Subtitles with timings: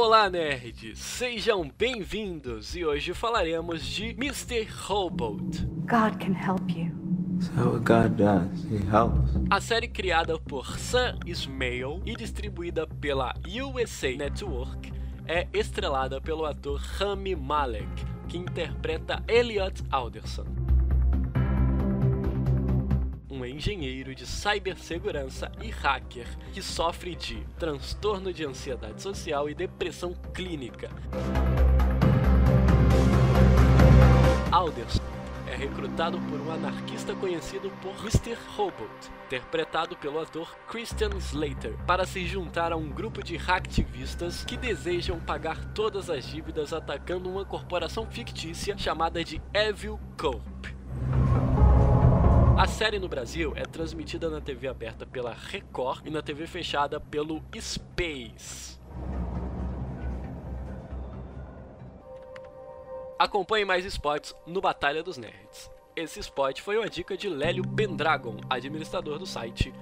[0.00, 0.96] Olá, nerds!
[0.96, 4.64] Sejam bem-vindos e hoje falaremos de Mr.
[4.86, 5.66] Robot.
[5.88, 6.92] God can help you.
[7.40, 9.32] So what God does, He helps.
[9.50, 14.92] A série criada por Sam Ismail e distribuída pela USA Network
[15.26, 20.67] é estrelada pelo ator Rami Malek, que interpreta Elliot Alderson.
[23.58, 30.88] Engenheiro de cibersegurança e hacker que sofre de transtorno de ansiedade social e depressão clínica.
[34.52, 35.02] Alderson
[35.48, 38.38] é recrutado por um anarquista conhecido por Mr.
[38.54, 38.88] Robot,
[39.26, 45.18] interpretado pelo ator Christian Slater, para se juntar a um grupo de hacktivistas que desejam
[45.18, 50.68] pagar todas as dívidas atacando uma corporação fictícia chamada de Evil Corp.
[52.78, 57.00] A série no Brasil é transmitida na TV aberta pela Record e na TV fechada
[57.00, 58.78] pelo Space.
[63.18, 65.68] Acompanhe mais spots no Batalha dos Nerds.
[65.96, 69.74] Esse spot foi uma dica de Lélio Pendragon, administrador do site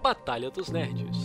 [0.00, 1.23] Batalha dos Nerds.